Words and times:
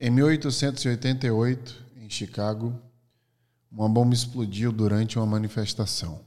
Em 0.00 0.10
1888, 0.10 1.84
em 1.96 2.08
Chicago, 2.08 2.80
uma 3.68 3.88
bomba 3.88 4.14
explodiu 4.14 4.70
durante 4.70 5.18
uma 5.18 5.26
manifestação. 5.26 6.20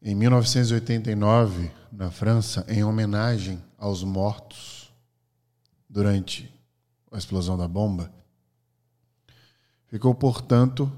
Em 0.00 0.14
1989, 0.14 1.70
na 1.92 2.10
França, 2.10 2.64
em 2.66 2.82
homenagem 2.82 3.62
aos 3.76 4.02
mortos 4.02 4.90
durante 5.86 6.50
a 7.12 7.18
explosão 7.18 7.58
da 7.58 7.68
bomba, 7.68 8.10
ficou, 9.86 10.14
portanto, 10.14 10.90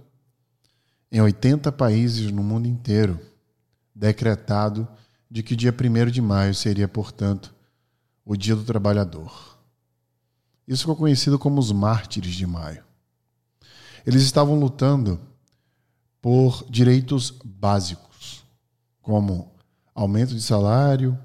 em 1.11 1.21
80 1.21 1.73
países 1.73 2.31
no 2.31 2.45
mundo 2.45 2.69
inteiro, 2.69 3.19
decretado 3.93 4.87
de 5.29 5.43
que 5.43 5.57
dia 5.57 5.75
1 5.75 6.11
de 6.13 6.23
maio 6.23 6.55
seria, 6.55 6.87
portanto, 6.87 7.53
o 8.25 8.37
Dia 8.37 8.55
do 8.55 8.63
Trabalhador. 8.63 9.52
Isso 10.67 10.83
ficou 10.83 10.97
conhecido 10.97 11.39
como 11.39 11.61
os 11.61 11.73
Mártires 11.73 12.35
de 12.35 12.47
Maio. 12.47 12.85
Eles 14.07 14.23
estavam 14.23 14.59
lutando 14.59 15.21
por 16.21 16.65
direitos 16.71 17.35
básicos, 17.45 18.45
como 19.01 19.53
aumento 19.95 20.35
de 20.35 20.43
salário, 20.43 21.19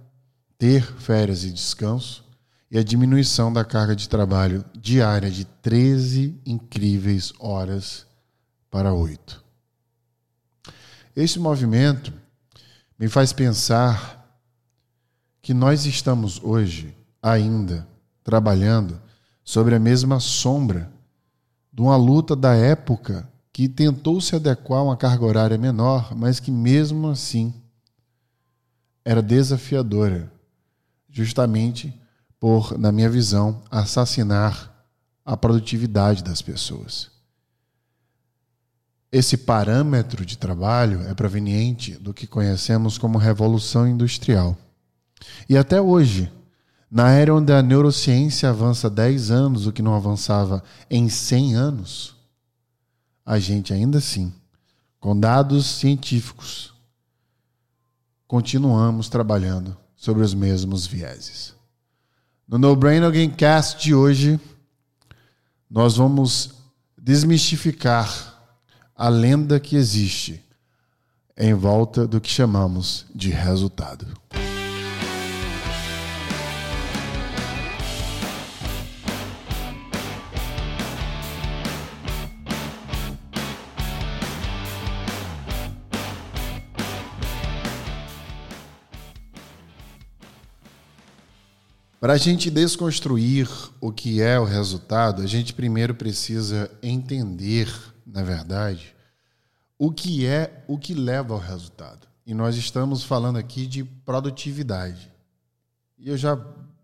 ter 0.57 0.83
férias 0.83 1.43
e 1.43 1.51
descanso 1.51 2.25
e 2.69 2.77
a 2.77 2.83
diminuição 2.83 3.53
da 3.53 3.63
carga 3.63 3.95
de 3.95 4.09
trabalho 4.09 4.65
diária 4.75 5.29
de 5.29 5.45
13 5.45 6.39
incríveis 6.45 7.31
horas 7.39 8.05
para 8.69 8.93
8. 8.93 9.43
Este 11.15 11.39
movimento 11.39 12.11
me 12.99 13.07
faz 13.07 13.31
pensar 13.31 14.17
que 15.41 15.53
nós 15.53 15.85
estamos 15.85 16.41
hoje 16.43 16.95
ainda 17.21 17.87
trabalhando 18.23 19.01
sobre 19.47 19.73
a 19.73 19.79
mesma 19.79 20.19
sombra 20.19 20.91
de 21.71 21.81
uma 21.81 21.95
luta 21.95 22.35
da 22.35 22.53
época 22.53 23.31
que 23.53 23.69
tentou 23.69 24.19
se 24.19 24.35
adequar 24.35 24.81
a 24.81 24.83
uma 24.83 24.97
carga 24.97 25.23
horária 25.23 25.57
menor, 25.57 26.13
mas 26.13 26.37
que 26.37 26.51
mesmo 26.51 27.07
assim 27.07 27.53
era 29.05 29.21
desafiadora, 29.21 30.29
justamente 31.09 31.97
por, 32.37 32.77
na 32.77 32.91
minha 32.91 33.09
visão, 33.09 33.63
assassinar 33.71 34.85
a 35.23 35.37
produtividade 35.37 36.21
das 36.25 36.41
pessoas. 36.41 37.09
Esse 39.09 39.37
parâmetro 39.37 40.25
de 40.25 40.37
trabalho 40.37 41.03
é 41.03 41.13
proveniente 41.13 41.93
do 41.93 42.13
que 42.13 42.27
conhecemos 42.27 42.97
como 42.97 43.17
revolução 43.17 43.87
industrial. 43.87 44.57
E 45.47 45.57
até 45.57 45.81
hoje, 45.81 46.29
na 46.89 47.11
era 47.11 47.33
onde 47.33 47.51
a 47.51 47.61
neurociência 47.61 48.49
avança 48.49 48.89
10 48.89 49.31
anos, 49.31 49.67
o 49.67 49.71
que 49.71 49.81
não 49.81 49.93
avançava 49.93 50.63
em 50.89 51.09
100 51.09 51.55
anos, 51.55 52.15
a 53.25 53.37
gente 53.39 53.73
ainda 53.73 53.97
assim, 53.97 54.33
com 54.99 55.19
dados 55.19 55.65
científicos, 55.65 56.73
continuamos 58.25 59.09
trabalhando 59.09 59.75
sobre 59.95 60.23
os 60.23 60.33
mesmos 60.33 60.85
vieses. 60.87 61.53
No 62.47 62.57
No 62.57 62.75
Brain 62.75 63.01
Again 63.01 63.31
Cast 63.31 63.83
de 63.83 63.93
hoje, 63.93 64.39
nós 65.69 65.97
vamos 65.97 66.51
desmistificar 66.97 68.35
a 68.95 69.09
lenda 69.09 69.59
que 69.59 69.75
existe 69.75 70.41
em 71.37 71.53
volta 71.53 72.07
do 72.07 72.19
que 72.21 72.29
chamamos 72.29 73.05
de 73.13 73.29
resultado. 73.29 74.07
Para 91.99 92.13
a 92.13 92.17
gente 92.17 92.51
desconstruir 92.51 93.49
o 93.81 93.91
que 93.91 94.21
é 94.21 94.39
o 94.39 94.43
resultado, 94.43 95.23
a 95.23 95.25
gente 95.25 95.51
primeiro 95.51 95.95
precisa 95.95 96.69
entender, 96.83 97.67
na 98.05 98.21
verdade, 98.21 98.95
o 99.79 99.91
que 99.91 100.23
é 100.23 100.63
o 100.67 100.77
que 100.77 100.93
leva 100.93 101.33
ao 101.33 101.39
resultado. 101.39 102.07
E 102.23 102.35
nós 102.35 102.55
estamos 102.55 103.03
falando 103.03 103.37
aqui 103.37 103.65
de 103.65 103.83
produtividade. 103.83 105.11
E 105.97 106.07
eu 106.09 106.15
já 106.15 106.39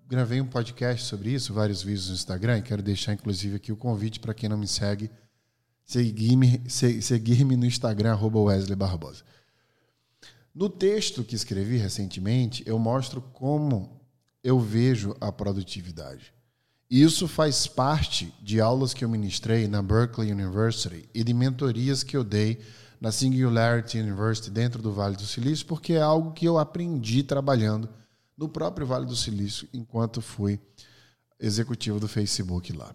gravei 0.07 0.41
um 0.41 0.47
podcast 0.47 1.05
sobre 1.05 1.29
isso, 1.29 1.53
vários 1.53 1.83
vídeos 1.83 2.07
no 2.07 2.15
Instagram, 2.15 2.57
e 2.57 2.63
quero 2.63 2.81
deixar 2.81 3.13
inclusive 3.13 3.57
aqui 3.57 3.71
o 3.71 3.77
convite 3.77 4.19
para 4.19 4.33
quem 4.33 4.49
não 4.49 4.57
me 4.57 4.67
segue, 4.67 5.11
seguir-me 5.85 6.63
seguir 6.67 7.43
no 7.43 7.67
Instagram, 7.67 8.17
Wesley 8.19 8.75
Barbosa. 8.75 9.23
No 10.55 10.69
texto 10.69 11.23
que 11.23 11.35
escrevi 11.35 11.77
recentemente, 11.77 12.63
eu 12.65 12.79
mostro 12.79 13.21
como 13.21 14.02
eu 14.43 14.59
vejo 14.59 15.15
a 15.21 15.31
produtividade. 15.31 16.33
Isso 16.89 17.27
faz 17.27 17.65
parte 17.65 18.33
de 18.41 18.59
aulas 18.61 18.93
que 18.93 19.03
eu 19.03 19.09
ministrei 19.09 19.67
na 19.67 19.81
Berkeley 19.81 20.31
University 20.31 21.09
e 21.13 21.23
de 21.23 21.33
mentorias 21.33 22.03
que 22.03 22.15
eu 22.15 22.23
dei 22.23 22.59
na 22.99 23.11
Singularity 23.11 23.99
University 23.99 24.51
dentro 24.51 24.81
do 24.81 24.91
Vale 24.91 25.15
do 25.15 25.25
Silício, 25.25 25.65
porque 25.65 25.93
é 25.93 26.01
algo 26.01 26.31
que 26.31 26.45
eu 26.45 26.57
aprendi 26.57 27.23
trabalhando 27.23 27.89
no 28.37 28.47
próprio 28.47 28.85
Vale 28.85 29.05
do 29.05 29.15
Silício 29.15 29.67
enquanto 29.73 30.21
fui 30.21 30.59
executivo 31.39 31.99
do 31.99 32.07
Facebook 32.07 32.71
lá. 32.73 32.93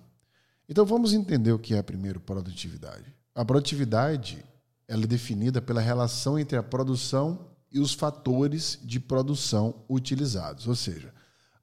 Então 0.69 0.85
vamos 0.85 1.13
entender 1.13 1.53
o 1.53 1.59
que 1.59 1.75
é 1.75 1.83
primeiro 1.83 2.21
produtividade. 2.21 3.13
A 3.35 3.45
produtividade 3.45 4.45
ela 4.87 5.05
é 5.05 5.07
definida 5.07 5.61
pela 5.61 5.81
relação 5.81 6.39
entre 6.39 6.57
a 6.57 6.63
produção 6.63 7.47
e 7.71 7.79
os 7.79 7.93
fatores 7.93 8.79
de 8.83 8.99
produção 8.99 9.85
utilizados, 9.89 10.67
ou 10.67 10.75
seja, 10.75 11.13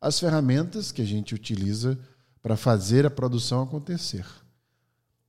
as 0.06 0.20
ferramentas 0.20 0.92
que 0.92 1.02
a 1.02 1.06
gente 1.06 1.34
utiliza 1.34 1.98
para 2.40 2.56
fazer 2.56 3.08
a 3.08 3.10
produção 3.10 3.64
acontecer. 3.64 4.24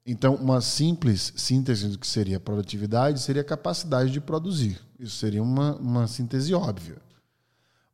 Então, 0.04 0.34
uma 0.34 0.60
simples 0.60 1.32
síntese 1.34 1.88
do 1.88 1.98
que 1.98 2.06
seria 2.06 2.38
produtividade 2.38 3.22
seria 3.22 3.41
a 3.41 3.44
capacidade 3.44 4.10
de 4.10 4.20
produzir. 4.20 4.78
Isso 4.98 5.16
seria 5.16 5.42
uma, 5.42 5.76
uma 5.76 6.06
síntese 6.06 6.53
óbvia. 6.53 6.98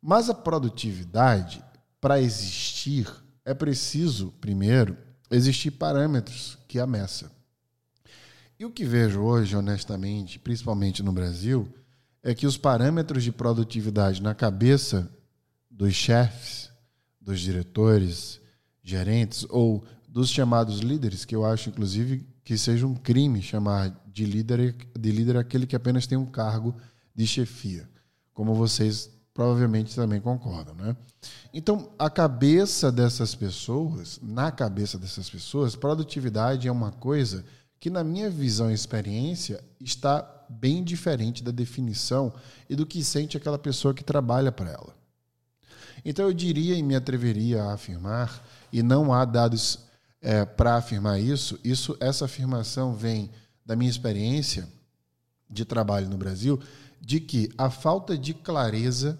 Mas 0.03 0.29
a 0.29 0.35
produtividade, 0.35 1.63
para 2.01 2.21
existir, 2.21 3.09
é 3.45 3.55
preciso, 3.55 4.35
primeiro, 4.41 4.97
existir 5.31 5.71
parâmetros 5.71 6.59
que 6.67 6.81
a 6.81 6.87
meça. 6.87 7.31
E 8.59 8.65
o 8.65 8.73
que 8.73 8.85
vejo 8.85 9.21
hoje, 9.21 9.57
honestamente, 9.57 10.37
principalmente 10.37 11.01
no 11.01 11.13
Brasil, 11.13 11.73
é 12.25 12.35
que 12.35 12.45
os 12.45 12.57
parâmetros 12.57 13.23
de 13.23 13.31
produtividade 13.31 14.21
na 14.21 14.35
cabeça 14.35 15.09
dos 15.71 15.95
chefes 15.95 16.72
dos 17.25 17.41
diretores, 17.41 18.41
gerentes 18.83 19.47
ou 19.49 19.85
dos 20.09 20.29
chamados 20.29 20.81
líderes, 20.81 21.25
que 21.25 21.35
eu 21.35 21.45
acho, 21.45 21.71
inclusive, 21.71 22.27
que 22.45 22.59
seja 22.59 22.87
um 22.87 22.95
crime 22.95 23.41
chamar 23.41 23.97
de 24.13 24.25
líder, 24.25 24.77
de 24.99 25.11
líder 25.11 25.37
aquele 25.37 25.67
que 25.67 25.77
apenas 25.77 26.07
tem 26.07 26.19
um 26.19 26.27
cargo 26.27 26.75
de 27.15 27.27
chefia, 27.27 27.89
como 28.35 28.55
vocês 28.55 29.11
provavelmente 29.33 29.95
também 29.95 30.21
concordam, 30.21 30.75
né? 30.75 30.95
Então, 31.55 31.91
a 31.99 32.11
cabeça 32.11 32.93
dessas 32.93 33.35
pessoas, 33.35 34.19
na 34.23 34.51
cabeça 34.51 34.99
dessas 34.99 35.31
pessoas, 35.31 35.75
produtividade 35.75 36.69
é 36.69 36.73
uma 36.73 36.91
coisa 36.91 37.45
que, 37.81 37.89
na 37.89 38.05
minha 38.05 38.29
visão 38.29 38.71
e 38.71 38.75
experiência, 38.75 39.63
está 39.81 40.29
bem 40.49 40.85
diferente 40.85 41.43
da 41.43 41.51
definição 41.51 42.33
e 42.69 42.77
do 42.77 42.85
que 42.85 43.03
sente 43.03 43.37
aquela 43.37 43.59
pessoa 43.59 43.95
que 43.95 44.05
trabalha 44.05 44.53
para 44.53 44.71
ela. 44.71 45.02
Então 46.05 46.27
eu 46.27 46.33
diria 46.33 46.77
e 46.77 46.83
me 46.83 46.97
atreveria 46.97 47.63
a 47.63 47.75
afirmar, 47.75 48.45
e 48.73 48.83
não 48.83 49.13
há 49.13 49.25
dados 49.25 49.79
é, 50.21 50.45
para 50.45 50.77
afirmar 50.77 51.21
isso, 51.21 51.59
isso, 51.63 51.97
essa 52.01 52.25
afirmação 52.25 52.95
vem 52.95 53.31
da 53.65 53.77
minha 53.77 53.91
experiência 53.91 54.69
de 55.49 55.65
trabalho 55.65 56.09
no 56.09 56.17
Brasil, 56.17 56.61
de 57.01 57.21
que 57.21 57.51
a 57.59 57.71
falta 57.71 58.17
de 58.17 58.33
clareza 58.33 59.19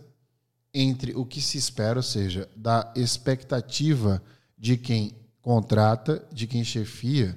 entre 0.73 1.15
o 1.15 1.27
que 1.27 1.41
se 1.41 1.59
espera, 1.59 1.99
ou 1.99 2.03
seja, 2.03 2.49
da 2.57 2.91
expectativa 2.97 4.23
de 4.57 4.77
quem 4.77 5.15
contrata, 5.43 6.25
de 6.33 6.47
quem 6.47 6.65
chefia, 6.65 7.37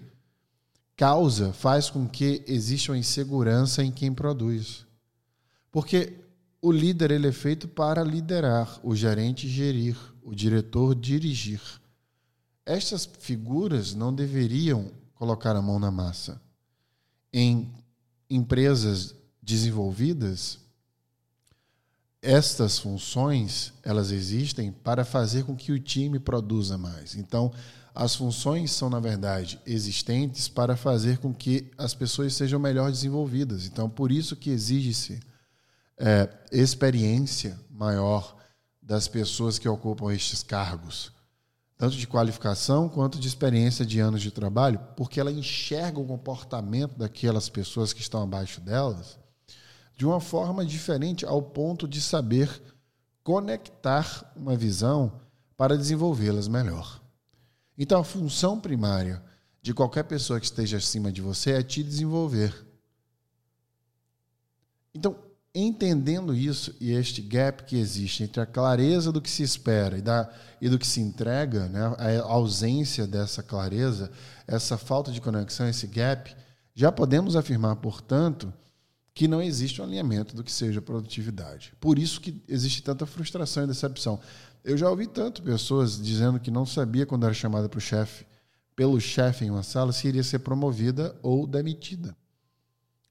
causa, 0.96 1.52
faz 1.52 1.90
com 1.90 2.08
que 2.08 2.44
exista 2.48 2.92
uma 2.92 2.98
insegurança 2.98 3.84
em 3.84 3.92
quem 3.92 4.14
produz. 4.14 4.86
Porque 5.72 6.14
o 6.66 6.72
líder 6.72 7.12
ele 7.12 7.28
é 7.28 7.32
feito 7.32 7.68
para 7.68 8.04
liderar, 8.04 8.80
o 8.82 8.96
gerente 8.96 9.48
gerir, 9.48 9.96
o 10.24 10.34
diretor 10.34 10.96
dirigir. 10.96 11.62
Estas 12.66 13.08
figuras 13.20 13.94
não 13.94 14.12
deveriam 14.12 14.92
colocar 15.14 15.56
a 15.56 15.62
mão 15.62 15.78
na 15.78 15.92
massa. 15.92 16.42
Em 17.32 17.72
empresas 18.28 19.14
desenvolvidas, 19.44 20.58
estas 22.20 22.80
funções, 22.80 23.72
elas 23.84 24.10
existem 24.10 24.72
para 24.72 25.06
fazer 25.06 25.44
com 25.44 25.56
que 25.56 25.72
o 25.72 25.80
time 25.80 26.18
produza 26.18 26.80
mais. 26.80 27.14
Então, 27.14 27.54
as 27.94 28.16
funções 28.16 28.72
são, 28.72 28.90
na 28.90 29.00
verdade, 29.00 29.60
existentes 29.68 30.48
para 30.48 30.76
fazer 30.76 31.20
com 31.20 31.32
que 31.32 31.72
as 31.78 31.94
pessoas 31.94 32.34
sejam 32.34 32.60
melhor 32.60 32.90
desenvolvidas. 32.90 33.68
Então, 33.68 33.88
por 33.88 34.12
isso 34.12 34.36
que 34.36 34.50
exige-se 34.50 35.20
é, 35.98 36.30
experiência 36.52 37.60
maior 37.70 38.36
das 38.82 39.08
pessoas 39.08 39.58
que 39.58 39.68
ocupam 39.68 40.14
estes 40.14 40.44
cargos, 40.44 41.12
tanto 41.78 41.96
de 41.96 42.08
qualificação 42.08 42.88
quanto 42.88 43.20
de 43.20 43.28
experiência 43.28 43.86
de 43.86 44.00
anos 44.00 44.22
de 44.22 44.32
trabalho, 44.32 44.80
porque 44.96 45.20
ela 45.20 45.32
enxerga 45.32 46.00
o 46.00 46.06
comportamento 46.06 46.98
daquelas 46.98 47.50
pessoas 47.50 47.92
que 47.92 48.02
estão 48.02 48.22
abaixo 48.22 48.62
delas 48.62 49.18
de 49.98 50.06
uma 50.06 50.20
forma 50.20 50.66
diferente 50.66 51.26
ao 51.26 51.42
ponto 51.42 51.88
de 51.88 52.02
saber 52.02 52.62
conectar 53.24 54.32
uma 54.36 54.56
visão 54.56 55.22
para 55.58 55.78
desenvolvê-las 55.78 56.48
melhor. 56.48 57.02
Então, 57.78 58.02
a 58.02 58.04
função 58.04 58.60
primária 58.60 59.24
de 59.62 59.74
qualquer 59.74 60.04
pessoa 60.04 60.40
que 60.40 60.46
esteja 60.46 60.78
acima 60.78 61.12
de 61.12 61.22
você 61.22 61.52
é 61.52 61.64
te 61.64 61.82
desenvolver. 61.82 62.66
Então, 64.94 65.18
entendendo 65.56 66.36
isso 66.36 66.76
e 66.82 66.92
este 66.92 67.22
gap 67.22 67.64
que 67.64 67.78
existe 67.78 68.24
entre 68.24 68.42
a 68.42 68.46
clareza 68.46 69.10
do 69.10 69.22
que 69.22 69.30
se 69.30 69.42
espera 69.42 69.98
e, 69.98 70.02
da, 70.02 70.30
e 70.60 70.68
do 70.68 70.78
que 70.78 70.86
se 70.86 71.00
entrega, 71.00 71.70
né, 71.70 71.96
a 71.98 72.22
ausência 72.24 73.08
dessa 73.08 73.42
clareza, 73.42 74.12
essa 74.46 74.78
falta 74.78 75.14
de 75.14 75.22
conexão, 75.22 75.68
esse 75.68 75.88
gap, 75.88 76.36
já 76.74 76.92
podemos 76.92 77.38
afirmar, 77.38 77.78
portanto, 77.78 78.54
que 79.14 79.30
não 79.30 79.42
existe 79.42 79.82
um 79.82 79.86
alinhamento 79.86 80.36
do 80.36 80.44
que 80.44 80.52
seja 80.52 80.82
produtividade. 80.82 81.72
Por 81.80 81.98
isso 81.98 82.20
que 82.20 82.44
existe 82.50 82.84
tanta 82.84 83.06
frustração 83.06 83.64
e 83.64 83.68
decepção. 83.68 84.20
Eu 84.62 84.78
já 84.78 84.90
ouvi 84.90 85.08
tanto 85.08 85.42
pessoas 85.42 86.02
dizendo 86.02 86.38
que 86.38 86.52
não 86.52 86.66
sabia 86.66 87.06
quando 87.06 87.26
era 87.26 87.34
chamada 87.34 87.70
para 87.70 87.78
o 87.78 87.82
chefe, 87.82 88.26
pelo 88.76 89.00
chefe 89.00 89.46
em 89.46 89.52
uma 89.52 89.64
sala, 89.64 89.94
se 89.94 90.06
iria 90.06 90.22
ser 90.22 90.40
promovida 90.40 91.16
ou 91.24 91.48
demitida. 91.48 92.14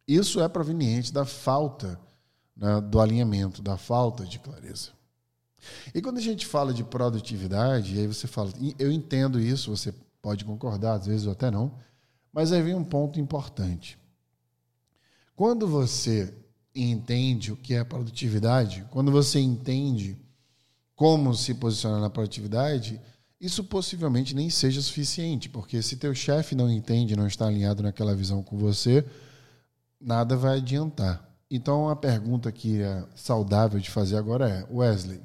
Isso 0.06 0.42
é 0.42 0.48
proveniente 0.48 1.10
da 1.10 1.24
falta 1.24 1.98
né, 2.56 2.80
do 2.80 3.00
alinhamento, 3.00 3.62
da 3.62 3.76
falta 3.76 4.24
de 4.24 4.38
clareza. 4.38 4.90
E 5.94 6.02
quando 6.02 6.18
a 6.18 6.22
gente 6.22 6.46
fala 6.46 6.72
de 6.72 6.84
produtividade, 6.84 7.98
aí 7.98 8.06
você 8.06 8.26
fala, 8.26 8.52
eu 8.78 8.92
entendo 8.92 9.40
isso, 9.40 9.74
você 9.74 9.94
pode 10.20 10.44
concordar, 10.44 10.94
às 10.94 11.06
vezes 11.06 11.26
ou 11.26 11.32
até 11.32 11.50
não, 11.50 11.74
mas 12.32 12.52
aí 12.52 12.62
vem 12.62 12.74
um 12.74 12.84
ponto 12.84 13.18
importante. 13.18 13.98
Quando 15.36 15.66
você 15.66 16.32
entende 16.74 17.52
o 17.52 17.56
que 17.56 17.74
é 17.74 17.84
produtividade, 17.84 18.86
quando 18.90 19.10
você 19.10 19.38
entende 19.38 20.18
como 20.94 21.34
se 21.34 21.54
posicionar 21.54 22.00
na 22.00 22.10
produtividade, 22.10 23.00
isso 23.40 23.64
possivelmente 23.64 24.34
nem 24.34 24.48
seja 24.48 24.80
suficiente, 24.80 25.48
porque 25.48 25.82
se 25.82 25.96
teu 25.96 26.14
chefe 26.14 26.54
não 26.54 26.70
entende, 26.70 27.16
não 27.16 27.26
está 27.26 27.46
alinhado 27.46 27.82
naquela 27.82 28.14
visão 28.14 28.42
com 28.42 28.56
você, 28.56 29.04
nada 30.00 30.36
vai 30.36 30.58
adiantar. 30.58 31.23
Então 31.50 31.88
a 31.88 31.96
pergunta 31.96 32.50
que 32.50 32.80
é 32.80 33.04
saudável 33.14 33.78
de 33.78 33.90
fazer 33.90 34.16
agora 34.16 34.48
é, 34.48 34.66
Wesley, 34.70 35.20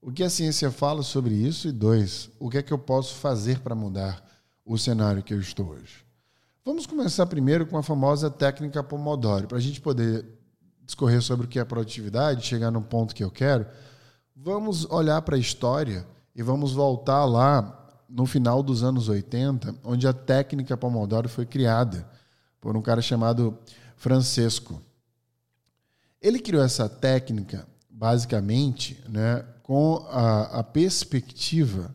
o 0.00 0.12
que 0.12 0.22
a 0.22 0.30
ciência 0.30 0.70
fala 0.70 1.02
sobre 1.02 1.34
isso? 1.34 1.68
E 1.68 1.72
dois, 1.72 2.30
o 2.38 2.48
que 2.48 2.58
é 2.58 2.62
que 2.62 2.72
eu 2.72 2.78
posso 2.78 3.14
fazer 3.16 3.60
para 3.60 3.74
mudar 3.74 4.24
o 4.64 4.78
cenário 4.78 5.22
que 5.22 5.34
eu 5.34 5.40
estou 5.40 5.70
hoje? 5.70 6.04
Vamos 6.64 6.86
começar 6.86 7.26
primeiro 7.26 7.66
com 7.66 7.76
a 7.76 7.82
famosa 7.82 8.30
técnica 8.30 8.82
Pomodoro. 8.82 9.46
Para 9.46 9.58
a 9.58 9.60
gente 9.60 9.80
poder 9.80 10.24
discorrer 10.84 11.20
sobre 11.20 11.46
o 11.46 11.48
que 11.48 11.58
é 11.58 11.64
produtividade, 11.64 12.46
chegar 12.46 12.70
no 12.70 12.82
ponto 12.82 13.14
que 13.14 13.24
eu 13.24 13.30
quero, 13.30 13.66
vamos 14.34 14.84
olhar 14.90 15.20
para 15.22 15.36
a 15.36 15.38
história 15.38 16.06
e 16.34 16.42
vamos 16.42 16.72
voltar 16.72 17.24
lá 17.24 18.04
no 18.08 18.26
final 18.26 18.62
dos 18.62 18.84
anos 18.84 19.08
80, 19.08 19.74
onde 19.82 20.06
a 20.06 20.12
técnica 20.12 20.76
Pomodoro 20.76 21.28
foi 21.28 21.44
criada 21.46 22.08
por 22.60 22.76
um 22.76 22.82
cara 22.82 23.02
chamado 23.02 23.58
Francesco. 23.96 24.80
Ele 26.26 26.40
criou 26.40 26.64
essa 26.64 26.88
técnica, 26.88 27.68
basicamente, 27.88 29.00
né, 29.08 29.44
com 29.62 30.04
a, 30.10 30.58
a 30.58 30.64
perspectiva 30.64 31.94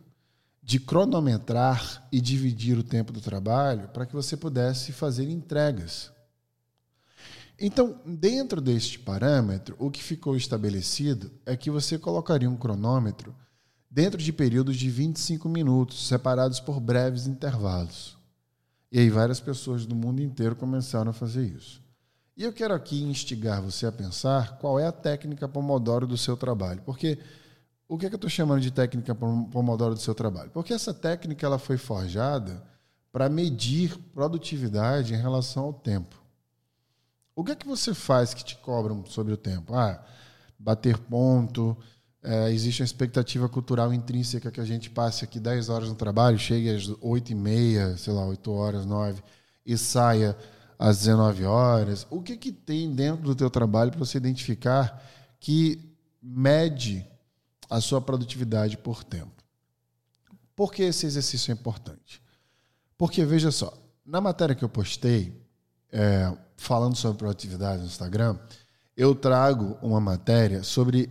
de 0.62 0.80
cronometrar 0.80 2.08
e 2.10 2.18
dividir 2.18 2.78
o 2.78 2.82
tempo 2.82 3.12
do 3.12 3.20
trabalho 3.20 3.88
para 3.88 4.06
que 4.06 4.14
você 4.14 4.34
pudesse 4.34 4.90
fazer 4.90 5.28
entregas. 5.28 6.10
Então, 7.60 8.00
dentro 8.06 8.62
deste 8.62 8.98
parâmetro, 8.98 9.76
o 9.78 9.90
que 9.90 10.02
ficou 10.02 10.34
estabelecido 10.34 11.30
é 11.44 11.54
que 11.54 11.70
você 11.70 11.98
colocaria 11.98 12.48
um 12.48 12.56
cronômetro 12.56 13.36
dentro 13.90 14.16
de 14.16 14.32
períodos 14.32 14.78
de 14.78 14.88
25 14.88 15.46
minutos, 15.46 16.08
separados 16.08 16.58
por 16.58 16.80
breves 16.80 17.26
intervalos. 17.26 18.16
E 18.90 18.98
aí 18.98 19.10
várias 19.10 19.40
pessoas 19.40 19.84
do 19.84 19.94
mundo 19.94 20.22
inteiro 20.22 20.56
começaram 20.56 21.10
a 21.10 21.14
fazer 21.14 21.44
isso. 21.44 21.81
E 22.36 22.44
eu 22.44 22.52
quero 22.52 22.74
aqui 22.74 23.02
instigar 23.02 23.60
você 23.60 23.86
a 23.86 23.92
pensar 23.92 24.56
qual 24.58 24.80
é 24.80 24.86
a 24.86 24.92
técnica 24.92 25.46
Pomodoro 25.46 26.06
do 26.06 26.16
seu 26.16 26.36
trabalho, 26.36 26.80
porque 26.82 27.18
o 27.86 27.98
que, 27.98 28.06
é 28.06 28.08
que 28.08 28.14
eu 28.14 28.16
estou 28.16 28.30
chamando 28.30 28.62
de 28.62 28.70
técnica 28.70 29.14
Pomodoro 29.14 29.94
do 29.94 30.00
seu 30.00 30.14
trabalho? 30.14 30.50
Porque 30.50 30.72
essa 30.72 30.94
técnica 30.94 31.44
ela 31.44 31.58
foi 31.58 31.76
forjada 31.76 32.62
para 33.12 33.28
medir 33.28 33.98
produtividade 34.14 35.12
em 35.12 35.18
relação 35.18 35.64
ao 35.64 35.72
tempo. 35.74 36.22
O 37.36 37.44
que 37.44 37.52
é 37.52 37.54
que 37.54 37.66
você 37.66 37.92
faz 37.92 38.32
que 38.32 38.42
te 38.42 38.56
cobram 38.56 39.04
sobre 39.04 39.34
o 39.34 39.36
tempo? 39.36 39.74
Ah, 39.74 40.02
bater 40.58 40.96
ponto, 40.96 41.76
é, 42.22 42.50
existe 42.50 42.80
uma 42.80 42.86
expectativa 42.86 43.46
cultural 43.48 43.92
intrínseca 43.92 44.50
que 44.50 44.60
a 44.60 44.64
gente 44.64 44.88
passe 44.88 45.24
aqui 45.24 45.38
10 45.38 45.68
horas 45.68 45.88
no 45.90 45.94
trabalho, 45.94 46.38
chegue 46.38 46.70
às 46.70 46.90
8 47.00 47.32
e 47.32 47.34
meia, 47.34 47.96
sei 47.98 48.14
lá, 48.14 48.24
8 48.24 48.50
horas, 48.52 48.86
9, 48.86 49.22
e 49.66 49.76
saia 49.76 50.36
às 50.82 50.98
19 50.98 51.44
horas. 51.44 52.08
O 52.10 52.20
que, 52.20 52.36
que 52.36 52.50
tem 52.50 52.92
dentro 52.92 53.22
do 53.22 53.36
teu 53.36 53.48
trabalho 53.48 53.92
para 53.92 54.00
você 54.00 54.18
identificar 54.18 55.00
que 55.38 55.96
mede 56.20 57.06
a 57.70 57.80
sua 57.80 58.00
produtividade 58.00 58.76
por 58.76 59.04
tempo. 59.04 59.42
Por 60.56 60.72
que 60.72 60.82
esse 60.82 61.06
exercício 61.06 61.52
é 61.52 61.54
importante? 61.54 62.20
Porque, 62.98 63.24
veja 63.24 63.52
só, 63.52 63.72
na 64.04 64.20
matéria 64.20 64.54
que 64.56 64.64
eu 64.64 64.68
postei, 64.68 65.40
é, 65.90 66.36
falando 66.56 66.96
sobre 66.96 67.18
produtividade 67.18 67.80
no 67.80 67.86
Instagram, 67.86 68.36
eu 68.96 69.14
trago 69.14 69.78
uma 69.80 70.00
matéria 70.00 70.64
sobre 70.64 71.10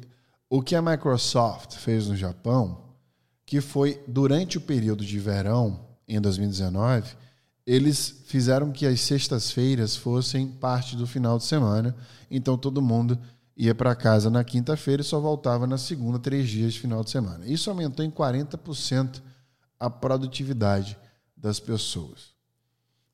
o 0.50 0.62
que 0.62 0.76
a 0.76 0.82
Microsoft 0.82 1.78
fez 1.78 2.08
no 2.08 2.16
Japão, 2.16 2.94
que 3.46 3.62
foi 3.62 4.04
durante 4.06 4.58
o 4.58 4.62
período 4.62 5.06
de 5.06 5.18
verão, 5.18 5.88
em 6.08 6.20
2019, 6.20 7.16
eles 7.66 8.24
fizeram 8.26 8.72
que 8.72 8.86
as 8.86 9.02
sextas-feiras 9.02 9.96
fossem 9.96 10.48
parte 10.48 10.96
do 10.96 11.06
final 11.06 11.38
de 11.38 11.46
semana, 11.46 11.96
então 12.30 12.58
todo 12.58 12.82
mundo 12.82 13.18
ia 13.56 13.76
para 13.76 13.96
casa 13.96 14.30
na 14.30 14.44
quinta-feira 14.44 15.02
e 15.02 15.06
só 15.06 15.20
voltava 15.20 15.68
na 15.68 15.78
segunda, 15.78 16.18
três 16.18 16.50
dias 16.50 16.74
de 16.74 16.80
final 16.80 17.04
de 17.04 17.12
semana. 17.12 17.46
Isso 17.46 17.70
aumentou 17.70 18.04
em 18.04 18.10
40% 18.10 19.22
a 19.80 19.90
produtividade 19.90 20.98
das 21.36 21.60
pessoas. 21.60 22.32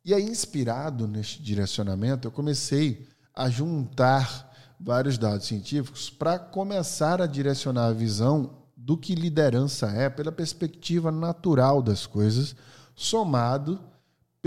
E 0.04 0.14
aí, 0.14 0.24
inspirado 0.24 1.08
neste 1.08 1.42
direcionamento, 1.42 2.28
eu 2.28 2.32
comecei 2.32 3.08
a 3.34 3.50
juntar 3.50 4.54
vários 4.80 5.18
dados 5.18 5.48
científicos 5.48 6.10
para 6.10 6.40
começar 6.40 7.22
a 7.22 7.28
direcionar 7.28 7.88
a 7.88 7.94
visão 7.94 8.64
do 8.76 8.98
que 8.98 9.16
liderança 9.16 9.88
é 9.88 10.10
pela 10.10 10.32
perspectiva 10.32 11.12
natural 11.12 11.82
das 11.82 12.06
coisas, 12.06 12.56
somado 12.96 13.80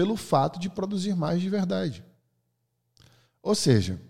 pelo 0.01 0.17
fato 0.17 0.59
de 0.59 0.71
produzir 0.71 1.15
mais 1.15 1.43
de 1.43 1.51
verdade. 1.51 2.03
Ou 3.43 3.55
seja, 3.55 4.01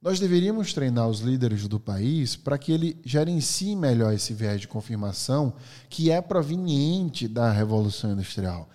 nós 0.00 0.20
deveríamos 0.20 0.72
treinar 0.72 1.08
os 1.08 1.18
líderes 1.18 1.66
do 1.66 1.80
país 1.80 2.36
para 2.36 2.56
que 2.56 2.70
ele 2.70 3.00
gerencie 3.04 3.74
melhor 3.74 4.14
esse 4.14 4.32
viés 4.32 4.60
de 4.60 4.68
confirmação 4.68 5.52
que 5.88 6.08
é 6.08 6.22
proveniente 6.22 7.26
da 7.26 7.50
Revolução 7.50 8.12
Industrial. 8.12 8.70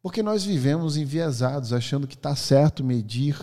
Porque 0.00 0.22
nós 0.22 0.44
vivemos 0.44 0.96
enviesados, 0.96 1.72
achando 1.72 2.06
que 2.06 2.14
está 2.14 2.36
certo 2.36 2.84
medir 2.84 3.36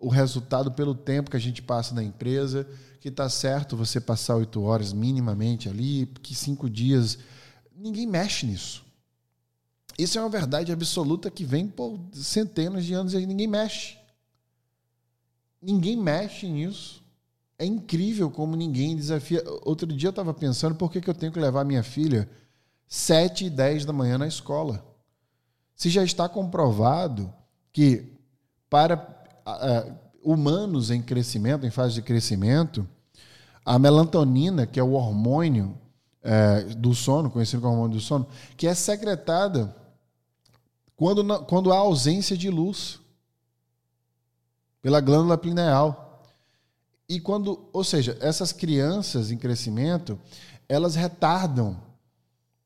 o 0.00 0.08
resultado 0.08 0.72
pelo 0.72 0.92
tempo 0.92 1.30
que 1.30 1.36
a 1.36 1.40
gente 1.40 1.62
passa 1.62 1.94
na 1.94 2.02
empresa, 2.02 2.66
que 3.00 3.10
está 3.10 3.28
certo 3.28 3.76
você 3.76 4.00
passar 4.00 4.34
oito 4.34 4.60
horas 4.60 4.92
minimamente 4.92 5.68
ali, 5.68 6.06
que 6.20 6.34
cinco 6.34 6.68
dias. 6.68 7.16
Ninguém 7.76 8.08
mexe 8.08 8.44
nisso. 8.44 8.85
Isso 9.98 10.18
é 10.18 10.20
uma 10.20 10.28
verdade 10.28 10.72
absoluta 10.72 11.30
que 11.30 11.44
vem 11.44 11.68
por 11.68 11.98
centenas 12.12 12.84
de 12.84 12.92
anos 12.92 13.14
e 13.14 13.26
ninguém 13.26 13.46
mexe. 13.46 13.96
Ninguém 15.60 15.96
mexe 15.96 16.48
nisso. 16.48 17.02
É 17.58 17.64
incrível 17.64 18.30
como 18.30 18.54
ninguém 18.54 18.94
desafia. 18.94 19.42
Outro 19.62 19.86
dia 19.86 20.08
eu 20.08 20.10
estava 20.10 20.34
pensando 20.34 20.74
por 20.74 20.90
que, 20.92 21.00
que 21.00 21.08
eu 21.08 21.14
tenho 21.14 21.32
que 21.32 21.40
levar 21.40 21.64
minha 21.64 21.82
filha 21.82 22.28
7 22.86 23.46
e 23.46 23.50
10 23.50 23.86
da 23.86 23.92
manhã 23.92 24.18
na 24.18 24.26
escola. 24.26 24.84
Se 25.74 25.88
já 25.88 26.04
está 26.04 26.28
comprovado 26.28 27.32
que 27.72 28.12
para 28.68 29.16
humanos 30.22 30.90
em 30.90 31.00
crescimento, 31.00 31.64
em 31.64 31.70
fase 31.70 31.94
de 31.94 32.02
crescimento, 32.02 32.86
A 33.64 33.78
melatonina, 33.78 34.66
que 34.66 34.78
é 34.78 34.82
o 34.82 34.92
hormônio 34.92 35.76
é, 36.22 36.62
do 36.76 36.94
sono, 36.94 37.30
conhecido 37.30 37.62
como 37.62 37.74
hormônio 37.74 37.96
do 37.96 38.02
sono, 38.02 38.26
que 38.56 38.66
é 38.66 38.74
secretada 38.74 39.74
quando, 40.96 41.44
quando 41.44 41.72
há 41.72 41.76
ausência 41.76 42.36
de 42.36 42.50
luz 42.50 42.98
pela 44.80 45.00
glândula 45.00 45.36
pineal. 45.36 46.22
E 47.08 47.20
quando, 47.20 47.68
ou 47.72 47.84
seja, 47.84 48.16
essas 48.20 48.52
crianças 48.52 49.30
em 49.30 49.36
crescimento, 49.36 50.18
elas 50.68 50.94
retardam 50.94 51.76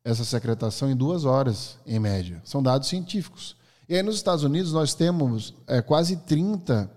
essa 0.04 0.24
secretação 0.24 0.90
em 0.90 0.96
duas 0.96 1.24
horas, 1.24 1.78
em 1.86 1.98
média. 1.98 2.40
São 2.44 2.62
dados 2.62 2.88
científicos. 2.88 3.56
E 3.88 3.94
aí 3.94 4.02
nos 4.02 4.16
Estados 4.16 4.44
Unidos 4.44 4.72
nós 4.72 4.94
temos 4.94 5.54
é, 5.66 5.82
quase 5.82 6.16
30 6.16 6.90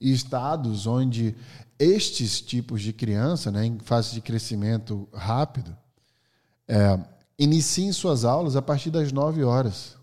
estados 0.00 0.86
onde 0.86 1.34
estes 1.78 2.40
tipos 2.40 2.82
de 2.82 2.92
criança, 2.92 3.50
né, 3.50 3.64
em 3.64 3.78
fase 3.78 4.12
de 4.12 4.20
crescimento 4.20 5.08
rápido, 5.12 5.76
é, 6.66 6.98
iniciem 7.38 7.92
suas 7.92 8.24
aulas 8.24 8.56
a 8.56 8.62
partir 8.62 8.90
das 8.90 9.12
9 9.12 9.44
horas. 9.44 9.97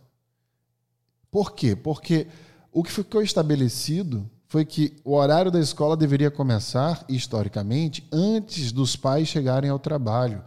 Por 1.35 1.51
quê? 1.51 1.75
Porque 1.75 2.27
o 2.71 2.81
que 2.81 2.89
ficou 2.89 3.21
estabelecido 3.21 4.25
foi 4.47 4.63
que 4.63 4.95
o 5.03 5.15
horário 5.15 5.51
da 5.51 5.59
escola 5.59 5.97
deveria 5.97 6.31
começar, 6.31 7.03
historicamente, 7.09 8.07
antes 8.09 8.71
dos 8.71 8.95
pais 8.95 9.27
chegarem 9.27 9.69
ao 9.69 9.77
trabalho, 9.77 10.41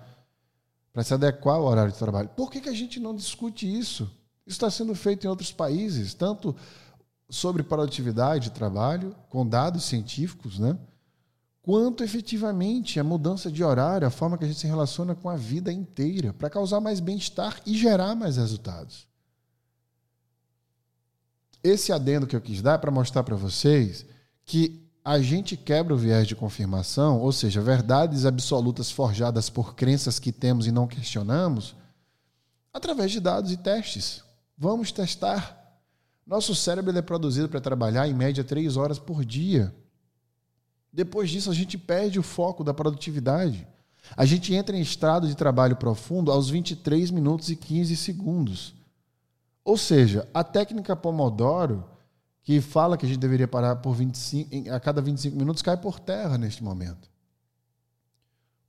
para 0.91 1.05
se 1.05 1.13
adequar 1.13 1.57
ao 1.57 1.67
horário 1.67 1.93
de 1.93 1.99
trabalho. 1.99 2.31
Por 2.31 2.51
que, 2.51 2.63
que 2.63 2.71
a 2.71 2.75
gente 2.75 2.99
não 2.99 3.15
discute 3.15 3.71
isso? 3.71 4.05
Isso 4.47 4.57
está 4.57 4.71
sendo 4.71 4.95
feito 4.95 5.27
em 5.27 5.29
outros 5.29 5.53
países, 5.53 6.15
tanto 6.15 6.57
sobre 7.29 7.63
produtividade 7.63 8.45
de 8.45 8.53
trabalho, 8.53 9.15
com 9.29 9.47
dados 9.47 9.85
científicos, 9.85 10.59
né? 10.59 10.75
quanto 11.61 12.03
efetivamente 12.03 12.99
a 12.99 13.05
mudança 13.05 13.53
de 13.53 13.63
horário, 13.63 14.09
a 14.09 14.11
forma 14.11 14.39
que 14.39 14.45
a 14.47 14.49
gente 14.49 14.61
se 14.61 14.67
relaciona 14.67 15.15
com 15.15 15.29
a 15.29 15.37
vida 15.37 15.71
inteira, 15.71 16.33
para 16.33 16.49
causar 16.49 16.81
mais 16.81 16.99
bem-estar 16.99 17.61
e 17.67 17.77
gerar 17.77 18.15
mais 18.15 18.39
resultados. 18.39 19.08
Esse 21.63 21.93
adendo 21.93 22.27
que 22.27 22.37
eu 22.37 22.41
quis 22.41 22.63
dar 22.63 22.75
é 22.75 22.79
para 22.79 22.91
mostrar 22.91 23.23
para 23.23 23.37
vocês 23.37 24.07
que 24.45 24.89
a 25.05 25.21
gente 25.21 25.57
quebra 25.57 25.95
o 25.95 25.97
viés 25.97 26.27
de 26.27 26.37
confirmação, 26.37 27.19
ou 27.21 27.33
seja, 27.33 27.61
verdades 27.61 28.27
absolutas 28.27 28.91
forjadas 28.91 29.49
por 29.49 29.75
crenças 29.75 30.19
que 30.19 30.31
temos 30.31 30.67
e 30.67 30.73
não 30.73 30.87
questionamos, 30.87 31.75
através 32.73 33.11
de 33.11 33.21
dados 33.21 33.51
e 33.51 33.57
testes. 33.57 34.23
Vamos 34.57 34.93
testar. 34.93 35.57
Nosso 36.27 36.55
cérebro 36.55 36.97
é 36.97 37.01
produzido 37.01 37.49
para 37.49 37.61
trabalhar 37.61 38.07
em 38.07 38.13
média 38.13 38.45
três 38.45 38.77
horas 38.77 38.99
por 38.99 39.25
dia. 39.25 39.75
Depois 40.93 41.31
disso, 41.31 41.51
a 41.51 41.55
gente 41.55 41.79
perde 41.79 42.19
o 42.19 42.23
foco 42.23 42.63
da 42.63 42.75
produtividade. 42.75 43.67
A 44.17 44.25
gente 44.25 44.55
entra 44.55 44.77
em 44.77 44.81
estado 44.81 45.27
de 45.27 45.35
trabalho 45.35 45.77
profundo 45.77 46.31
aos 46.31 46.51
23 46.51 47.11
minutos 47.11 47.49
e 47.51 47.57
15 47.57 47.97
segundos. 47.97 48.75
Ou 49.69 49.77
seja, 49.77 50.27
a 50.33 50.43
técnica 50.43 50.97
Pomodoro, 50.97 51.85
que 52.43 52.59
fala 52.59 52.97
que 52.97 53.05
a 53.05 53.09
gente 53.09 53.19
deveria 53.19 53.47
parar 53.47 53.77
por 53.77 53.93
25, 53.93 54.73
a 54.73 54.81
cada 54.81 55.03
25 55.03 55.37
minutos, 55.37 55.61
cai 55.61 55.77
por 55.77 56.01
terra 56.01 56.39
neste 56.39 56.65
momento. 56.65 57.11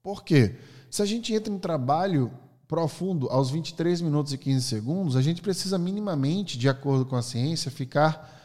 Por 0.04 0.26
quê? 0.26 0.58
Se 0.92 1.02
a 1.02 1.06
gente 1.06 1.34
entra 1.34 1.54
em 1.54 1.58
trabalho 1.58 2.30
profundo 2.68 3.30
aos 3.30 3.50
23 3.50 4.02
minutos 4.02 4.34
e 4.34 4.38
15 4.38 4.62
segundos, 4.62 5.16
a 5.16 5.22
gente 5.22 5.42
precisa 5.42 5.78
minimamente, 5.78 6.58
de 6.58 6.68
acordo 6.68 7.06
com 7.06 7.16
a 7.16 7.22
ciência, 7.22 7.72
ficar, 7.72 8.38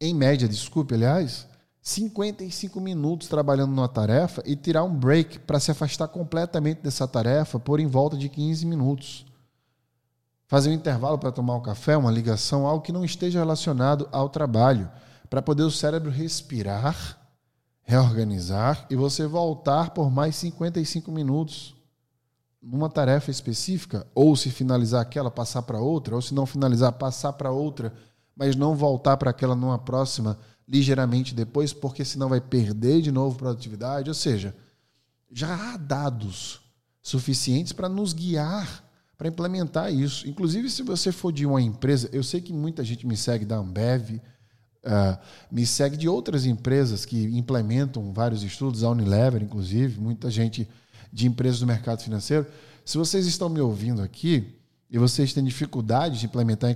em 0.00 0.14
média, 0.14 0.48
desculpe, 0.48 0.94
aliás, 0.94 1.46
55 1.82 2.80
minutos 2.80 3.28
trabalhando 3.28 3.72
numa 3.74 3.88
tarefa 3.88 4.42
e 4.46 4.56
tirar 4.56 4.84
um 4.84 4.96
break 4.96 5.40
para 5.40 5.60
se 5.60 5.70
afastar 5.70 6.08
completamente 6.08 6.80
dessa 6.80 7.06
tarefa 7.06 7.60
por 7.60 7.78
em 7.78 7.86
volta 7.86 8.16
de 8.16 8.30
15 8.30 8.64
minutos 8.64 9.29
fazer 10.50 10.70
um 10.70 10.72
intervalo 10.72 11.16
para 11.16 11.30
tomar 11.30 11.54
um 11.54 11.62
café, 11.62 11.96
uma 11.96 12.10
ligação, 12.10 12.66
algo 12.66 12.82
que 12.82 12.90
não 12.90 13.04
esteja 13.04 13.38
relacionado 13.38 14.08
ao 14.10 14.28
trabalho, 14.28 14.90
para 15.30 15.40
poder 15.40 15.62
o 15.62 15.70
cérebro 15.70 16.10
respirar, 16.10 17.16
reorganizar 17.82 18.84
e 18.90 18.96
você 18.96 19.28
voltar 19.28 19.90
por 19.90 20.10
mais 20.10 20.34
55 20.34 21.12
minutos 21.12 21.76
numa 22.60 22.90
tarefa 22.90 23.30
específica, 23.30 24.04
ou 24.12 24.34
se 24.34 24.50
finalizar 24.50 25.00
aquela, 25.00 25.30
passar 25.30 25.62
para 25.62 25.78
outra, 25.78 26.16
ou 26.16 26.20
se 26.20 26.34
não 26.34 26.44
finalizar, 26.44 26.92
passar 26.94 27.34
para 27.34 27.52
outra, 27.52 27.94
mas 28.34 28.56
não 28.56 28.74
voltar 28.74 29.16
para 29.18 29.30
aquela 29.30 29.54
numa 29.54 29.78
próxima 29.78 30.36
ligeiramente 30.66 31.32
depois, 31.32 31.72
porque 31.72 32.04
senão 32.04 32.28
vai 32.28 32.40
perder 32.40 33.02
de 33.02 33.12
novo 33.12 33.38
produtividade. 33.38 34.10
Ou 34.10 34.14
seja, 34.14 34.52
já 35.30 35.74
há 35.74 35.76
dados 35.76 36.60
suficientes 37.00 37.72
para 37.72 37.88
nos 37.88 38.12
guiar 38.12 38.89
para 39.20 39.28
implementar 39.28 39.92
isso. 39.92 40.26
Inclusive, 40.26 40.70
se 40.70 40.82
você 40.82 41.12
for 41.12 41.30
de 41.30 41.44
uma 41.44 41.60
empresa, 41.60 42.08
eu 42.10 42.22
sei 42.22 42.40
que 42.40 42.54
muita 42.54 42.82
gente 42.82 43.06
me 43.06 43.14
segue 43.14 43.44
da 43.44 43.56
Ambev, 43.56 44.12
uh, 44.12 45.18
me 45.52 45.66
segue 45.66 45.94
de 45.94 46.08
outras 46.08 46.46
empresas 46.46 47.04
que 47.04 47.24
implementam 47.36 48.14
vários 48.14 48.42
estudos, 48.42 48.82
a 48.82 48.88
Unilever, 48.88 49.42
inclusive, 49.42 50.00
muita 50.00 50.30
gente 50.30 50.66
de 51.12 51.26
empresas 51.26 51.60
do 51.60 51.66
mercado 51.66 52.02
financeiro. 52.02 52.46
Se 52.82 52.96
vocês 52.96 53.26
estão 53.26 53.50
me 53.50 53.60
ouvindo 53.60 54.00
aqui 54.00 54.54
e 54.90 54.96
vocês 54.96 55.34
têm 55.34 55.44
dificuldade 55.44 56.18
de 56.18 56.24
implementar 56.24 56.74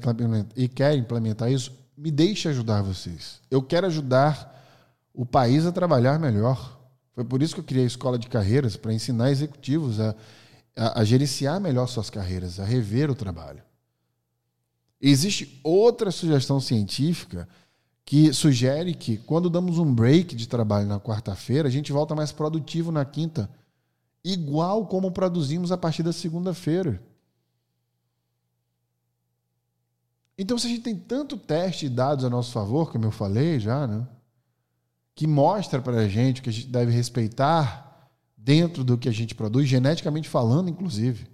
e 0.54 0.68
querem 0.68 1.00
implementar 1.00 1.50
isso, 1.50 1.72
me 1.96 2.10
deixe 2.10 2.46
ajudar 2.46 2.82
vocês. 2.82 3.40
Eu 3.50 3.62
quero 3.62 3.86
ajudar 3.86 4.52
o 5.14 5.24
país 5.24 5.64
a 5.64 5.72
trabalhar 5.72 6.18
melhor. 6.18 6.78
Foi 7.14 7.24
por 7.24 7.42
isso 7.42 7.54
que 7.54 7.60
eu 7.60 7.64
criei 7.64 7.84
a 7.84 7.86
escola 7.86 8.18
de 8.18 8.28
carreiras 8.28 8.76
para 8.76 8.92
ensinar 8.92 9.30
executivos 9.30 9.98
a 9.98 10.14
a, 10.76 11.00
a 11.00 11.04
gerenciar 11.04 11.60
melhor 11.60 11.86
suas 11.86 12.10
carreiras, 12.10 12.58
a 12.58 12.64
rever 12.64 13.10
o 13.10 13.14
trabalho. 13.14 13.62
Existe 15.00 15.60
outra 15.62 16.10
sugestão 16.10 16.60
científica 16.60 17.48
que 18.04 18.32
sugere 18.32 18.94
que 18.94 19.16
quando 19.16 19.48
damos 19.48 19.78
um 19.78 19.94
break 19.94 20.34
de 20.34 20.46
trabalho 20.46 20.86
na 20.86 21.00
quarta-feira, 21.00 21.68
a 21.68 21.70
gente 21.70 21.92
volta 21.92 22.14
mais 22.14 22.32
produtivo 22.32 22.92
na 22.92 23.04
quinta, 23.04 23.48
igual 24.22 24.86
como 24.86 25.10
produzimos 25.10 25.72
a 25.72 25.76
partir 25.76 26.02
da 26.02 26.12
segunda-feira. 26.12 27.02
Então, 30.36 30.58
se 30.58 30.66
a 30.66 30.70
gente 30.70 30.82
tem 30.82 30.96
tanto 30.96 31.36
teste 31.36 31.86
e 31.86 31.88
dados 31.88 32.24
a 32.24 32.30
nosso 32.30 32.52
favor, 32.52 32.90
como 32.90 33.04
eu 33.04 33.10
falei 33.10 33.60
já, 33.60 33.86
né, 33.86 34.06
que 35.14 35.26
mostra 35.26 35.80
para 35.80 35.98
a 35.98 36.08
gente 36.08 36.42
que 36.42 36.50
a 36.50 36.52
gente 36.52 36.66
deve 36.66 36.90
respeitar 36.90 37.83
dentro 38.44 38.84
do 38.84 38.98
que 38.98 39.08
a 39.08 39.12
gente 39.12 39.34
produz, 39.34 39.66
geneticamente 39.66 40.28
falando, 40.28 40.68
inclusive, 40.68 41.26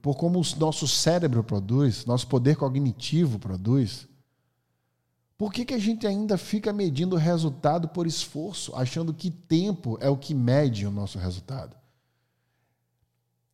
por 0.00 0.16
como 0.16 0.40
o 0.40 0.58
nosso 0.58 0.88
cérebro 0.88 1.44
produz, 1.44 2.06
nosso 2.06 2.26
poder 2.26 2.56
cognitivo 2.56 3.38
produz. 3.38 4.08
Por 5.36 5.52
que, 5.52 5.66
que 5.66 5.74
a 5.74 5.78
gente 5.78 6.06
ainda 6.06 6.38
fica 6.38 6.72
medindo 6.72 7.16
o 7.16 7.18
resultado 7.18 7.86
por 7.88 8.06
esforço, 8.06 8.74
achando 8.74 9.12
que 9.12 9.30
tempo 9.30 9.98
é 10.00 10.08
o 10.08 10.16
que 10.16 10.34
mede 10.34 10.86
o 10.86 10.90
nosso 10.90 11.18
resultado? 11.18 11.76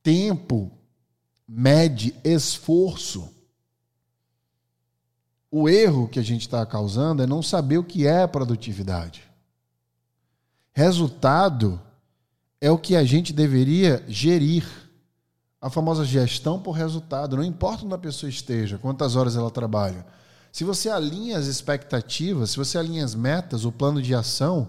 Tempo 0.00 0.70
mede 1.48 2.14
esforço. 2.22 3.28
O 5.50 5.68
erro 5.68 6.08
que 6.08 6.20
a 6.20 6.22
gente 6.22 6.42
está 6.42 6.64
causando 6.64 7.24
é 7.24 7.26
não 7.26 7.42
saber 7.42 7.78
o 7.78 7.84
que 7.84 8.06
é 8.06 8.24
produtividade. 8.26 9.24
Resultado 10.72 11.80
é 12.60 12.70
o 12.70 12.78
que 12.78 12.96
a 12.96 13.04
gente 13.04 13.32
deveria 13.32 14.04
gerir. 14.08 14.64
A 15.60 15.70
famosa 15.70 16.04
gestão 16.04 16.60
por 16.60 16.72
resultado. 16.72 17.36
Não 17.36 17.44
importa 17.44 17.86
onde 17.86 17.94
a 17.94 17.98
pessoa 17.98 18.28
esteja, 18.28 18.76
quantas 18.76 19.16
horas 19.16 19.34
ela 19.34 19.50
trabalha. 19.50 20.04
Se 20.52 20.62
você 20.62 20.90
alinha 20.90 21.38
as 21.38 21.46
expectativas, 21.46 22.50
se 22.50 22.56
você 22.56 22.78
alinha 22.78 23.04
as 23.04 23.14
metas, 23.14 23.64
o 23.64 23.72
plano 23.72 24.00
de 24.00 24.14
ação, 24.14 24.68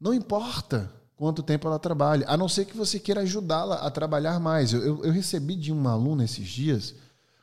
não 0.00 0.12
importa 0.12 0.92
quanto 1.16 1.42
tempo 1.42 1.66
ela 1.66 1.78
trabalha, 1.78 2.26
a 2.28 2.36
não 2.36 2.48
ser 2.48 2.66
que 2.66 2.76
você 2.76 3.00
queira 3.00 3.22
ajudá-la 3.22 3.76
a 3.76 3.90
trabalhar 3.90 4.38
mais. 4.38 4.72
Eu, 4.72 4.82
eu, 4.82 5.04
eu, 5.06 5.12
recebi 5.12 5.56
de 5.56 5.72
uma 5.72 5.92
aluna 5.92 6.24
esses 6.24 6.46
dias 6.46 6.94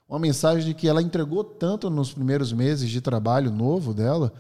uma 0.07 0.19
mensagem 0.19 0.63
de 0.63 0.73
que 0.75 0.88
ela 0.88 1.01
entregou 1.01 1.43
tanto 1.43 1.89
nos 1.89 2.13
primeiros 2.13 2.53
meses 2.53 2.89
de 2.89 3.01
trabalho 3.01 3.51
novo 3.51 3.93
dela, 3.93 4.31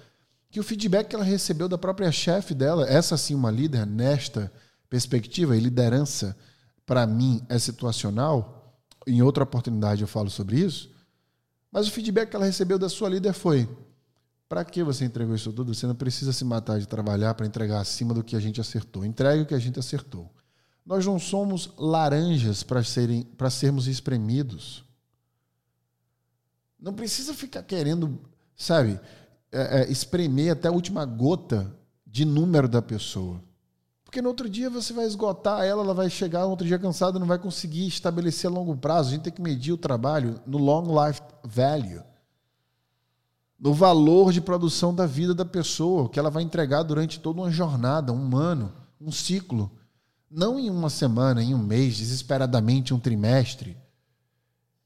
que 0.51 0.59
o 0.59 0.63
feedback 0.63 1.07
que 1.07 1.15
ela 1.15 1.25
recebeu 1.25 1.67
da 1.67 1.79
própria 1.79 2.11
chefe 2.11 2.53
dela, 2.53 2.87
essa 2.87 3.17
sim, 3.17 3.33
uma 3.33 3.49
líder 3.49 3.87
nesta 3.87 4.51
perspectiva 4.93 5.57
e 5.57 5.59
liderança, 5.59 6.37
para 6.85 7.07
mim, 7.07 7.43
é 7.49 7.57
situacional. 7.57 8.77
Em 9.07 9.23
outra 9.23 9.43
oportunidade 9.43 10.03
eu 10.03 10.07
falo 10.07 10.29
sobre 10.29 10.59
isso. 10.59 10.91
Mas 11.71 11.87
o 11.87 11.91
feedback 11.91 12.29
que 12.29 12.35
ela 12.35 12.45
recebeu 12.45 12.77
da 12.77 12.87
sua 12.87 13.09
líder 13.09 13.33
foi: 13.33 13.67
para 14.47 14.63
que 14.63 14.83
você 14.83 15.03
entregou 15.03 15.33
isso 15.33 15.51
tudo? 15.51 15.73
Você 15.73 15.87
não 15.87 15.95
precisa 15.95 16.31
se 16.31 16.45
matar 16.45 16.79
de 16.79 16.87
trabalhar 16.87 17.33
para 17.33 17.47
entregar 17.47 17.79
acima 17.79 18.13
do 18.13 18.23
que 18.23 18.35
a 18.35 18.39
gente 18.39 18.61
acertou. 18.61 19.03
Entregue 19.03 19.41
o 19.41 19.45
que 19.47 19.55
a 19.55 19.59
gente 19.59 19.79
acertou. 19.79 20.31
Nós 20.85 21.03
não 21.03 21.17
somos 21.17 21.71
laranjas 21.75 22.61
para 22.61 22.83
serem 22.83 23.23
para 23.23 23.49
sermos 23.49 23.87
espremidos. 23.87 24.85
Não 26.79 26.93
precisa 26.93 27.33
ficar 27.33 27.63
querendo, 27.63 28.21
sabe, 28.55 28.99
é, 29.51 29.79
é, 29.81 29.91
espremer 29.91 30.51
até 30.51 30.67
a 30.67 30.71
última 30.71 31.03
gota 31.03 31.75
de 32.05 32.25
número 32.25 32.67
da 32.67 32.81
pessoa. 32.81 33.41
Porque 34.13 34.21
no 34.21 34.29
outro 34.29 34.47
dia 34.47 34.69
você 34.69 34.93
vai 34.93 35.05
esgotar 35.05 35.63
ela, 35.63 35.81
ela 35.81 35.93
vai 35.95 36.07
chegar 36.07 36.43
no 36.43 36.51
outro 36.51 36.67
dia 36.67 36.77
cansada, 36.77 37.17
não 37.17 37.25
vai 37.25 37.39
conseguir 37.39 37.87
estabelecer 37.87 38.47
a 38.47 38.53
longo 38.53 38.77
prazo. 38.77 39.09
A 39.09 39.11
gente 39.13 39.23
tem 39.23 39.33
que 39.33 39.41
medir 39.41 39.71
o 39.71 39.77
trabalho 39.77 40.39
no 40.45 40.59
long 40.59 40.83
life 41.03 41.19
value, 41.43 42.03
no 43.59 43.73
valor 43.73 44.31
de 44.31 44.39
produção 44.39 44.93
da 44.93 45.07
vida 45.07 45.33
da 45.33 45.43
pessoa, 45.43 46.07
que 46.09 46.19
ela 46.19 46.29
vai 46.29 46.43
entregar 46.43 46.83
durante 46.83 47.19
toda 47.19 47.41
uma 47.41 47.49
jornada, 47.49 48.13
um 48.13 48.37
ano, 48.37 48.71
um 49.01 49.11
ciclo. 49.11 49.71
Não 50.29 50.59
em 50.59 50.69
uma 50.69 50.91
semana, 50.91 51.41
em 51.41 51.55
um 51.55 51.63
mês, 51.63 51.97
desesperadamente 51.97 52.93
um 52.93 52.99
trimestre. 52.99 53.75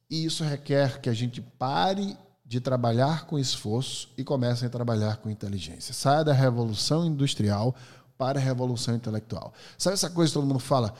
E 0.10 0.24
isso 0.24 0.41
requer 0.41 1.01
que 1.01 1.10
a 1.10 1.13
gente 1.13 1.41
pare 1.41 2.15
de 2.46 2.62
trabalhar 2.62 3.25
com 3.25 3.38
esforço 3.38 4.07
e 4.17 4.24
comece 4.24 4.65
a 4.65 4.69
trabalhar 4.69 5.17
com 5.17 5.29
inteligência. 5.29 5.93
Saia 5.93 6.24
da 6.24 6.31
revolução 6.31 7.05
industrial 7.05 7.75
para 8.17 8.39
a 8.39 8.41
revolução 8.41 8.95
intelectual. 8.95 9.53
Sabe 9.77 9.93
essa 9.93 10.09
coisa 10.09 10.31
que 10.31 10.33
todo 10.33 10.47
mundo 10.47 10.59
fala? 10.59 10.93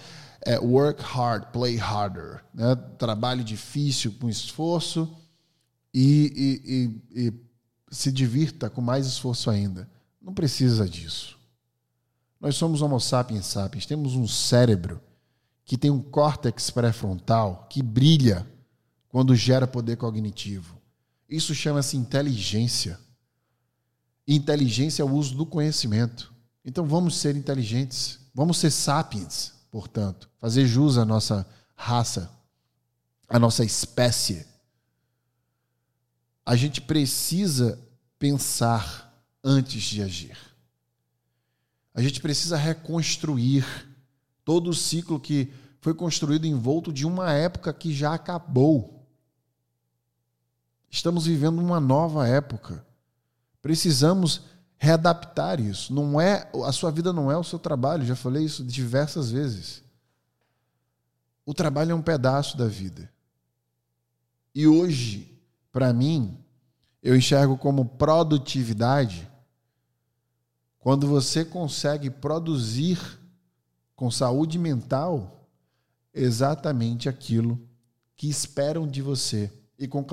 É, 0.46 0.60
work 0.60 1.02
hard, 1.02 1.46
play 1.52 1.78
harder. 1.80 2.44
Né? 2.54 2.76
Trabalho 2.98 3.44
difícil 3.44 4.14
com 4.20 4.30
esforço 4.30 5.12
e, 5.94 6.62
e, 7.16 7.24
e, 7.24 7.28
e 7.28 7.34
se 7.90 8.12
divirta 8.12 8.70
com 8.70 8.82
mais 8.82 9.08
esforço 9.08 9.50
ainda. 9.50 9.90
Não 10.22 10.34
precisa 10.34 10.88
disso. 10.88 11.38
Nós 12.40 12.56
somos 12.56 12.82
Homo 12.82 13.00
sapiens 13.00 13.48
sapiens, 13.48 13.86
temos 13.86 14.14
um 14.14 14.28
cérebro 14.28 15.02
que 15.66 15.78
tem 15.78 15.90
um 15.90 16.02
córtex 16.02 16.70
pré-frontal 16.70 17.68
que 17.70 17.82
brilha 17.82 18.48
quando 19.10 19.36
gera 19.36 19.68
poder 19.68 19.98
cognitivo. 19.98 20.78
Isso 21.28 21.54
chama-se 21.54 21.98
inteligência. 21.98 23.00
Inteligência 24.28 25.02
é 25.02 25.06
o 25.06 25.12
uso 25.12 25.36
do 25.36 25.46
conhecimento. 25.46 26.34
Então 26.68 26.86
vamos 26.86 27.16
ser 27.16 27.38
inteligentes, 27.38 28.20
vamos 28.36 28.58
ser 28.58 28.72
sapiens, 28.72 29.54
portanto, 29.72 30.30
fazer 30.38 30.68
jus 30.68 30.98
à 30.98 31.06
nossa 31.06 31.48
raça, 31.74 32.30
à 33.30 33.40
nossa 33.40 33.64
espécie. 33.64 34.46
A 36.46 36.58
gente 36.58 36.82
precisa 36.82 37.80
pensar 38.20 39.18
antes 39.42 39.82
de 39.84 40.04
agir. 40.04 40.38
A 41.94 42.02
gente 42.02 42.20
precisa 42.20 42.58
reconstruir 42.58 43.66
todo 44.44 44.70
o 44.70 44.76
ciclo 44.76 45.22
que 45.22 45.54
foi 45.80 45.94
construído 45.94 46.44
em 46.44 46.54
volta 46.54 46.92
de 46.92 47.08
uma 47.08 47.32
época 47.32 47.74
que 47.74 47.94
já 47.94 48.14
acabou. 48.14 49.08
Estamos 50.90 51.28
vivendo 51.28 51.60
uma 51.60 51.80
nova 51.80 52.28
época. 52.28 52.86
Precisamos 53.62 54.42
readaptar 54.78 55.60
isso. 55.60 55.94
Não 55.94 56.20
é 56.20 56.50
a 56.66 56.72
sua 56.72 56.92
vida 56.92 57.12
não 57.12 57.32
é 57.32 57.38
o 57.38 57.44
seu 57.44 57.60
trabalho, 57.60 58.06
já 58.06 58.16
falei 58.16 58.46
isso 58.46 58.64
diversas 58.64 59.32
vezes. 59.32 59.84
O 61.46 61.54
trabalho 61.54 61.92
é 61.92 61.96
um 61.96 62.02
pedaço 62.02 62.58
da 62.58 62.68
vida. 62.68 63.10
E 64.54 64.68
hoje, 64.68 65.40
para 65.72 65.94
mim, 65.94 66.38
eu 67.02 67.16
enxergo 67.16 67.58
como 67.58 67.86
produtividade 67.86 69.30
quando 70.80 71.08
você 71.08 71.46
consegue 71.46 72.10
produzir 72.10 73.00
com 73.96 74.12
saúde 74.12 74.58
mental 74.60 75.48
exatamente 76.14 77.08
aquilo 77.08 77.60
que 78.16 78.30
esperam 78.30 78.88
de 78.88 79.02
você 79.02 79.52
e 79.78 79.88
com 79.88 80.04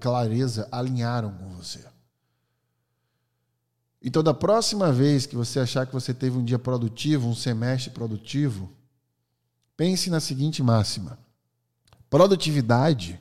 clareza 0.00 0.68
alinharam 0.72 1.32
com 1.32 1.48
você. 1.50 1.93
Então, 4.06 4.22
da 4.22 4.34
próxima 4.34 4.92
vez 4.92 5.24
que 5.24 5.34
você 5.34 5.58
achar 5.58 5.86
que 5.86 5.94
você 5.94 6.12
teve 6.12 6.36
um 6.36 6.44
dia 6.44 6.58
produtivo, 6.58 7.26
um 7.26 7.34
semestre 7.34 7.90
produtivo, 7.90 8.70
pense 9.78 10.10
na 10.10 10.20
seguinte 10.20 10.62
máxima: 10.62 11.18
produtividade 12.10 13.18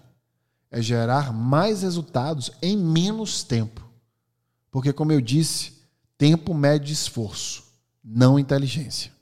é 0.70 0.82
gerar 0.82 1.32
mais 1.32 1.84
resultados 1.84 2.52
em 2.62 2.76
menos 2.76 3.44
tempo. 3.44 3.82
Porque, 4.70 4.92
como 4.92 5.14
eu 5.14 5.22
disse, 5.22 5.72
tempo 6.18 6.54
mede 6.54 6.92
esforço, 6.92 7.64
não 8.04 8.38
inteligência. 8.38 9.13